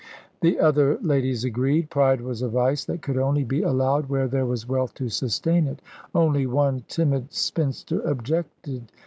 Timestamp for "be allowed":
3.43-4.09